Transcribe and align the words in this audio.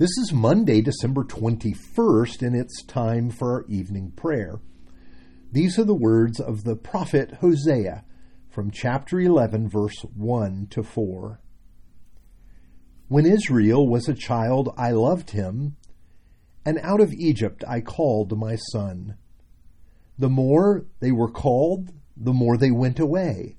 This 0.00 0.16
is 0.16 0.32
Monday, 0.32 0.80
December 0.80 1.24
21st, 1.24 2.40
and 2.40 2.56
it's 2.56 2.82
time 2.84 3.28
for 3.28 3.52
our 3.52 3.66
evening 3.68 4.12
prayer. 4.12 4.62
These 5.52 5.78
are 5.78 5.84
the 5.84 5.92
words 5.94 6.40
of 6.40 6.64
the 6.64 6.74
prophet 6.74 7.34
Hosea 7.42 8.06
from 8.48 8.70
chapter 8.70 9.20
11, 9.20 9.68
verse 9.68 10.00
1 10.16 10.68
to 10.70 10.82
4. 10.82 11.42
When 13.08 13.26
Israel 13.26 13.86
was 13.86 14.08
a 14.08 14.14
child, 14.14 14.72
I 14.78 14.92
loved 14.92 15.32
him, 15.32 15.76
and 16.64 16.80
out 16.82 17.02
of 17.02 17.12
Egypt 17.12 17.62
I 17.68 17.82
called 17.82 18.38
my 18.38 18.56
son. 18.72 19.18
The 20.18 20.30
more 20.30 20.86
they 21.00 21.12
were 21.12 21.30
called, 21.30 21.90
the 22.16 22.32
more 22.32 22.56
they 22.56 22.70
went 22.70 22.98
away. 22.98 23.58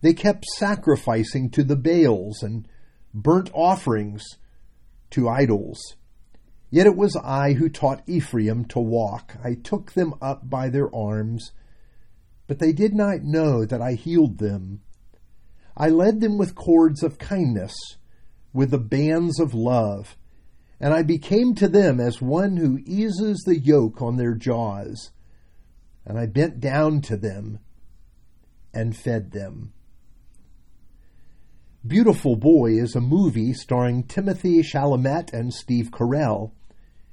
They 0.00 0.14
kept 0.14 0.46
sacrificing 0.46 1.48
to 1.50 1.62
the 1.62 1.76
Baals 1.76 2.42
and 2.42 2.66
burnt 3.14 3.52
offerings 3.54 4.24
to 5.10 5.28
idols. 5.28 5.96
Yet 6.70 6.86
it 6.86 6.96
was 6.96 7.16
I 7.16 7.54
who 7.54 7.68
taught 7.68 8.08
Ephraim 8.08 8.64
to 8.66 8.78
walk. 8.78 9.36
I 9.42 9.54
took 9.54 9.92
them 9.92 10.14
up 10.22 10.48
by 10.48 10.68
their 10.68 10.94
arms, 10.94 11.52
but 12.46 12.60
they 12.60 12.72
did 12.72 12.94
not 12.94 13.22
know 13.22 13.64
that 13.64 13.82
I 13.82 13.94
healed 13.94 14.38
them. 14.38 14.82
I 15.76 15.88
led 15.88 16.20
them 16.20 16.38
with 16.38 16.54
cords 16.54 17.02
of 17.02 17.18
kindness, 17.18 17.74
with 18.52 18.70
the 18.70 18.78
bands 18.78 19.40
of 19.40 19.54
love, 19.54 20.16
and 20.80 20.94
I 20.94 21.02
became 21.02 21.54
to 21.56 21.68
them 21.68 22.00
as 22.00 22.22
one 22.22 22.56
who 22.56 22.80
eases 22.84 23.42
the 23.44 23.58
yoke 23.58 24.00
on 24.00 24.16
their 24.16 24.34
jaws. 24.34 25.10
And 26.06 26.18
I 26.18 26.26
bent 26.26 26.60
down 26.60 27.02
to 27.02 27.16
them 27.16 27.58
and 28.72 28.96
fed 28.96 29.32
them. 29.32 29.72
Beautiful 31.86 32.36
Boy 32.36 32.72
is 32.72 32.94
a 32.94 33.00
movie 33.00 33.54
starring 33.54 34.02
Timothy 34.02 34.60
Chalamet 34.62 35.32
and 35.32 35.50
Steve 35.50 35.90
Carell. 35.90 36.50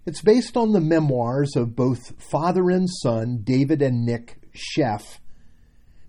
It's 0.05 0.21
based 0.21 0.57
on 0.57 0.73
the 0.73 0.81
memoirs 0.81 1.55
of 1.55 1.73
both 1.73 2.21
father 2.21 2.69
and 2.69 2.89
son, 3.01 3.43
David 3.45 3.81
and 3.81 4.05
Nick 4.05 4.39
Sheff. 4.53 5.19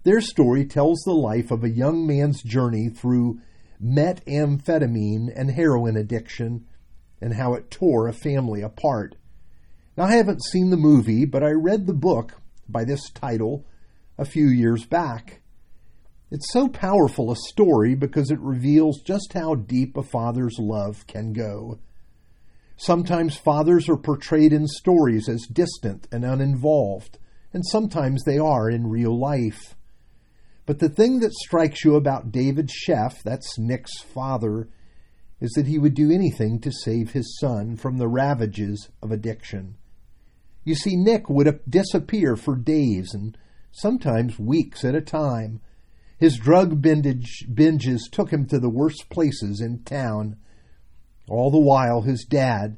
Their 0.03 0.21
story 0.21 0.65
tells 0.67 0.99
the 1.03 1.13
life 1.13 1.53
of 1.53 1.63
a 1.63 1.71
young 1.71 2.05
man's 2.05 2.43
journey 2.43 2.89
through 2.89 3.41
methamphetamine 3.81 5.29
and 5.37 5.53
heroin 5.53 5.97
addiction 5.97 6.67
and 7.21 7.35
how 7.35 7.55
it 7.55 7.71
tore 7.71 8.09
a 8.09 8.13
family 8.13 8.61
apart. 8.61 9.15
Now, 9.97 10.07
I 10.07 10.17
haven't 10.17 10.43
seen 10.43 10.71
the 10.71 10.77
movie, 10.77 11.27
but 11.27 11.45
I 11.45 11.51
read 11.51 11.87
the 11.87 11.95
book 11.95 12.43
by 12.69 12.83
this 12.85 13.09
title 13.11 13.65
a 14.19 14.25
few 14.25 14.49
years 14.49 14.85
back. 14.85 15.43
It's 16.31 16.53
so 16.53 16.69
powerful 16.69 17.31
a 17.31 17.37
story 17.37 17.95
because 17.95 18.31
it 18.31 18.39
reveals 18.41 19.01
just 19.01 19.33
how 19.33 19.55
deep 19.55 19.97
a 19.97 20.03
father's 20.03 20.57
love 20.59 21.07
can 21.07 21.33
go. 21.33 21.79
Sometimes 22.77 23.37
fathers 23.37 23.89
are 23.89 23.97
portrayed 23.97 24.53
in 24.53 24.67
stories 24.67 25.29
as 25.29 25.47
distant 25.51 26.07
and 26.13 26.25
uninvolved, 26.25 27.19
and 27.53 27.65
sometimes 27.67 28.25
they 28.25 28.39
are 28.39 28.69
in 28.69 28.89
real 28.89 29.19
life. 29.19 29.75
But 30.67 30.81
the 30.81 30.91
thing 30.91 31.21
that 31.21 31.33
strikes 31.33 31.83
you 31.83 31.97
about 31.97 32.31
David 32.31 32.69
Sheff, 32.69 33.23
that's 33.23 33.59
Nick's 33.59 33.99
father, 34.03 34.69
is 35.41 35.51
that 35.53 35.67
he 35.67 35.79
would 35.79 35.95
do 35.95 36.11
anything 36.11 36.61
to 36.61 36.71
save 36.71 37.13
his 37.13 37.39
son 37.41 37.75
from 37.75 37.97
the 37.97 38.09
ravages 38.09 38.91
of 39.03 39.11
addiction. 39.11 39.77
You 40.63 40.75
see, 40.75 40.95
Nick 40.95 41.31
would 41.31 41.61
disappear 41.69 42.37
for 42.37 42.55
days 42.55 43.15
and 43.15 43.39
sometimes 43.73 44.39
weeks 44.39 44.85
at 44.85 44.95
a 44.95 45.01
time 45.01 45.61
his 46.19 46.37
drug 46.37 46.83
binge, 46.83 47.47
binges 47.53 48.11
took 48.11 48.33
him 48.33 48.47
to 48.47 48.59
the 48.59 48.69
worst 48.69 49.09
places 49.09 49.61
in 49.61 49.83
town. 49.85 50.37
All 51.29 51.51
the 51.51 51.61
while, 51.61 52.03
his 52.03 52.25
dad 52.29 52.77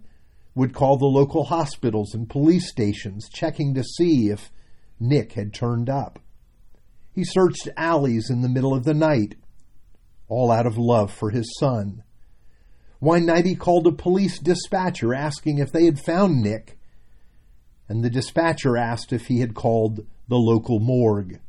would 0.55 0.75
call 0.75 0.99
the 0.99 1.07
local 1.07 1.45
hospitals 1.45 2.15
and 2.15 2.29
police 2.29 2.69
stations, 2.69 3.29
checking 3.33 3.75
to 3.75 3.83
see 3.83 4.29
if 4.29 4.51
Nick 4.99 5.33
had 5.33 5.55
turned 5.55 5.89
up. 5.89 6.19
He 7.15 7.25
searched 7.25 7.69
alleys 7.77 8.29
in 8.29 8.43
the 8.43 8.49
middle 8.49 8.75
of 8.75 8.85
the 8.85 8.95
night, 8.95 9.37
all 10.29 10.51
out 10.51 10.67
of 10.67 10.77
love 10.77 11.13
for 11.13 11.31
his 11.31 11.57
son. 11.59 12.03
One 12.99 13.25
night 13.25 13.47
he 13.47 13.55
called 13.55 13.87
a 13.87 13.93
police 13.93 14.39
dispatcher 14.39 15.15
asking 15.15 15.59
if 15.59 15.73
they 15.73 15.87
had 15.87 15.99
found 15.99 16.43
Nick, 16.43 16.79
and 17.89 18.05
the 18.05 18.11
dispatcher 18.11 18.77
asked 18.77 19.13
if 19.13 19.27
he 19.27 19.41
had 19.41 19.55
called 19.55 20.07
the 20.29 20.37
local 20.37 20.79
morgue. 20.79 21.41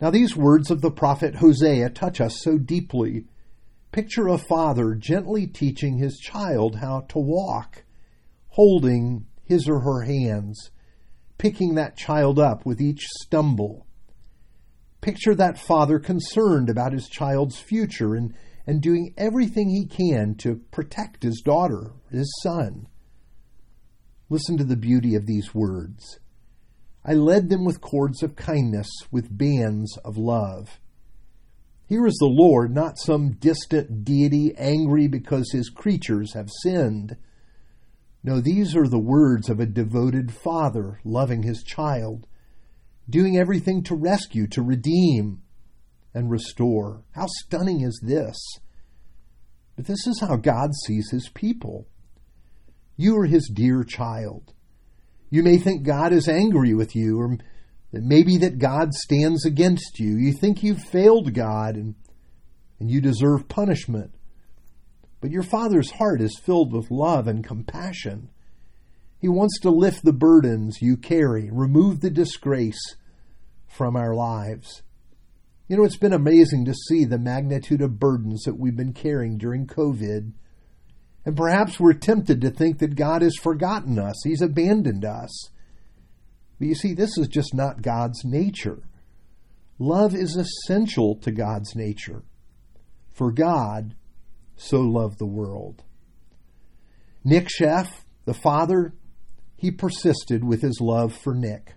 Now, 0.00 0.10
these 0.10 0.36
words 0.36 0.70
of 0.70 0.82
the 0.82 0.90
prophet 0.90 1.36
Hosea 1.36 1.90
touch 1.90 2.20
us 2.20 2.40
so 2.42 2.58
deeply. 2.58 3.24
Picture 3.92 4.28
a 4.28 4.36
father 4.36 4.94
gently 4.94 5.46
teaching 5.46 5.96
his 5.96 6.18
child 6.18 6.76
how 6.76 7.00
to 7.08 7.18
walk, 7.18 7.84
holding 8.48 9.26
his 9.44 9.68
or 9.68 9.80
her 9.80 10.02
hands, 10.02 10.70
picking 11.38 11.74
that 11.74 11.96
child 11.96 12.38
up 12.38 12.66
with 12.66 12.80
each 12.80 13.06
stumble. 13.22 13.86
Picture 15.00 15.34
that 15.34 15.58
father 15.58 15.98
concerned 15.98 16.68
about 16.68 16.92
his 16.92 17.08
child's 17.08 17.58
future 17.58 18.14
and, 18.14 18.34
and 18.66 18.82
doing 18.82 19.14
everything 19.16 19.70
he 19.70 19.86
can 19.86 20.34
to 20.34 20.56
protect 20.70 21.22
his 21.22 21.40
daughter, 21.42 21.92
his 22.10 22.30
son. 22.42 22.86
Listen 24.28 24.58
to 24.58 24.64
the 24.64 24.76
beauty 24.76 25.14
of 25.14 25.26
these 25.26 25.54
words. 25.54 26.18
I 27.08 27.14
led 27.14 27.48
them 27.48 27.64
with 27.64 27.80
cords 27.80 28.24
of 28.24 28.34
kindness, 28.34 28.88
with 29.12 29.38
bands 29.38 29.96
of 30.04 30.16
love. 30.16 30.80
Here 31.88 32.04
is 32.04 32.16
the 32.18 32.26
Lord, 32.26 32.74
not 32.74 32.98
some 32.98 33.34
distant 33.34 34.04
deity 34.04 34.52
angry 34.58 35.06
because 35.06 35.52
his 35.52 35.70
creatures 35.70 36.34
have 36.34 36.50
sinned. 36.64 37.16
No, 38.24 38.40
these 38.40 38.74
are 38.74 38.88
the 38.88 38.98
words 38.98 39.48
of 39.48 39.60
a 39.60 39.66
devoted 39.66 40.32
father 40.32 40.98
loving 41.04 41.44
his 41.44 41.62
child, 41.62 42.26
doing 43.08 43.38
everything 43.38 43.84
to 43.84 43.94
rescue, 43.94 44.48
to 44.48 44.62
redeem, 44.62 45.42
and 46.12 46.28
restore. 46.28 47.04
How 47.12 47.26
stunning 47.28 47.82
is 47.82 48.00
this? 48.02 48.36
But 49.76 49.86
this 49.86 50.08
is 50.08 50.18
how 50.18 50.34
God 50.34 50.70
sees 50.84 51.10
his 51.12 51.28
people. 51.28 51.86
You 52.96 53.16
are 53.16 53.26
his 53.26 53.48
dear 53.54 53.84
child. 53.84 54.54
You 55.30 55.42
may 55.42 55.58
think 55.58 55.82
God 55.82 56.12
is 56.12 56.28
angry 56.28 56.74
with 56.74 56.94
you, 56.94 57.20
or 57.20 57.36
maybe 57.92 58.38
that 58.38 58.58
God 58.58 58.94
stands 58.94 59.44
against 59.44 59.98
you. 59.98 60.16
You 60.16 60.32
think 60.32 60.62
you've 60.62 60.82
failed 60.82 61.34
God 61.34 61.76
and, 61.76 61.94
and 62.78 62.90
you 62.90 63.00
deserve 63.00 63.48
punishment. 63.48 64.12
But 65.20 65.30
your 65.30 65.42
Father's 65.42 65.92
heart 65.92 66.20
is 66.20 66.38
filled 66.38 66.72
with 66.72 66.90
love 66.90 67.26
and 67.26 67.44
compassion. 67.44 68.30
He 69.18 69.28
wants 69.28 69.58
to 69.60 69.70
lift 69.70 70.04
the 70.04 70.12
burdens 70.12 70.78
you 70.80 70.96
carry, 70.96 71.50
remove 71.50 72.00
the 72.00 72.10
disgrace 72.10 72.96
from 73.66 73.96
our 73.96 74.14
lives. 74.14 74.82
You 75.68 75.76
know, 75.76 75.84
it's 75.84 75.96
been 75.96 76.12
amazing 76.12 76.64
to 76.66 76.74
see 76.74 77.04
the 77.04 77.18
magnitude 77.18 77.80
of 77.80 77.98
burdens 77.98 78.42
that 78.44 78.58
we've 78.58 78.76
been 78.76 78.92
carrying 78.92 79.36
during 79.36 79.66
COVID 79.66 80.32
and 81.26 81.36
perhaps 81.36 81.80
we're 81.80 81.92
tempted 81.92 82.40
to 82.40 82.50
think 82.50 82.78
that 82.78 82.94
God 82.94 83.20
has 83.20 83.34
forgotten 83.34 83.98
us, 83.98 84.14
He's 84.22 84.40
abandoned 84.40 85.04
us. 85.04 85.50
But 86.58 86.68
you 86.68 86.74
see, 86.76 86.94
this 86.94 87.18
is 87.18 87.26
just 87.26 87.52
not 87.52 87.82
God's 87.82 88.24
nature. 88.24 88.84
Love 89.78 90.14
is 90.14 90.36
essential 90.36 91.16
to 91.16 91.32
God's 91.32 91.74
nature. 91.74 92.22
For 93.12 93.32
God 93.32 93.96
so 94.54 94.80
loved 94.80 95.18
the 95.18 95.26
world. 95.26 95.82
Nick 97.24 97.48
Sheff, 97.48 97.88
the 98.24 98.32
father, 98.32 98.94
he 99.56 99.70
persisted 99.70 100.44
with 100.44 100.62
his 100.62 100.78
love 100.80 101.12
for 101.12 101.34
Nick. 101.34 101.74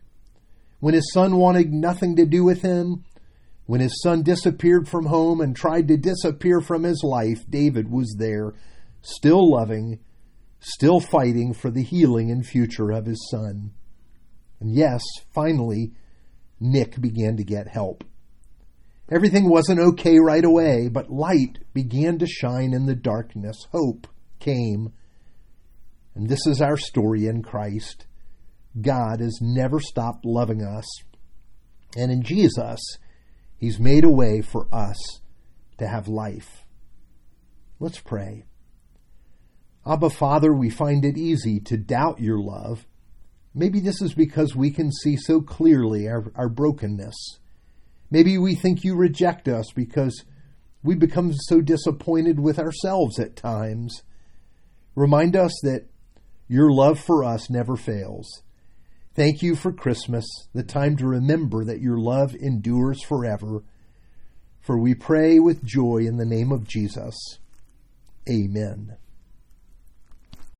When 0.79 0.93
his 0.93 1.11
son 1.11 1.37
wanted 1.37 1.73
nothing 1.73 2.15
to 2.17 2.25
do 2.25 2.43
with 2.43 2.61
him, 2.61 3.03
when 3.65 3.81
his 3.81 3.99
son 4.01 4.21
disappeared 4.21 4.87
from 4.87 5.07
home 5.07 5.41
and 5.41 5.55
tried 5.55 5.87
to 5.87 5.97
disappear 5.97 6.61
from 6.61 6.83
his 6.83 7.03
life, 7.03 7.43
David 7.49 7.91
was 7.91 8.15
there 8.17 8.53
still 9.01 9.51
loving, 9.51 9.99
still 10.59 10.99
fighting 10.99 11.53
for 11.53 11.71
the 11.71 11.83
healing 11.83 12.31
and 12.31 12.45
future 12.45 12.91
of 12.91 13.05
his 13.05 13.29
son. 13.31 13.71
And 14.59 14.75
yes, 14.75 15.01
finally, 15.33 15.93
Nick 16.59 16.99
began 16.99 17.37
to 17.37 17.43
get 17.43 17.67
help. 17.67 18.03
Everything 19.11 19.49
wasn't 19.49 19.79
okay 19.79 20.19
right 20.19 20.43
away, 20.43 20.87
but 20.87 21.09
light 21.09 21.59
began 21.73 22.19
to 22.19 22.27
shine 22.27 22.73
in 22.73 22.85
the 22.85 22.95
darkness. 22.95 23.65
Hope 23.71 24.07
came. 24.39 24.93
And 26.13 26.29
this 26.29 26.45
is 26.45 26.61
our 26.61 26.77
story 26.77 27.25
in 27.25 27.41
Christ. 27.41 28.05
God 28.79 29.19
has 29.19 29.39
never 29.41 29.79
stopped 29.79 30.25
loving 30.25 30.61
us. 30.61 30.85
And 31.97 32.11
in 32.11 32.21
Jesus, 32.21 32.79
He's 33.57 33.79
made 33.79 34.03
a 34.03 34.11
way 34.11 34.41
for 34.41 34.67
us 34.73 34.97
to 35.79 35.87
have 35.87 36.07
life. 36.07 36.65
Let's 37.79 37.99
pray. 37.99 38.45
Abba, 39.89 40.11
Father, 40.11 40.53
we 40.53 40.69
find 40.69 41.03
it 41.03 41.17
easy 41.17 41.59
to 41.61 41.75
doubt 41.75 42.19
your 42.19 42.39
love. 42.39 42.85
Maybe 43.55 43.79
this 43.79 44.03
is 44.03 44.13
because 44.13 44.55
we 44.55 44.69
can 44.69 44.91
see 44.91 45.17
so 45.17 45.41
clearly 45.41 46.07
our, 46.07 46.31
our 46.35 46.47
brokenness. 46.47 47.39
Maybe 48.11 48.37
we 48.37 48.53
think 48.53 48.83
you 48.83 48.95
reject 48.95 49.47
us 49.47 49.65
because 49.75 50.25
we 50.83 50.93
become 50.93 51.33
so 51.33 51.61
disappointed 51.61 52.39
with 52.39 52.59
ourselves 52.59 53.19
at 53.19 53.35
times. 53.35 54.03
Remind 54.93 55.35
us 55.35 55.53
that 55.63 55.87
your 56.47 56.71
love 56.71 56.99
for 56.99 57.23
us 57.23 57.49
never 57.49 57.75
fails. 57.75 58.43
Thank 59.15 59.41
you 59.41 59.55
for 59.55 59.71
Christmas, 59.71 60.25
the 60.53 60.63
time 60.63 60.97
to 60.97 61.07
remember 61.07 61.65
that 61.65 61.81
your 61.81 61.97
love 61.97 62.35
endures 62.35 63.03
forever. 63.03 63.63
For 64.61 64.79
we 64.79 64.93
pray 64.93 65.39
with 65.39 65.65
joy 65.65 66.05
in 66.05 66.17
the 66.17 66.25
name 66.25 66.51
of 66.51 66.67
Jesus. 66.67 67.39
Amen. 68.29 68.97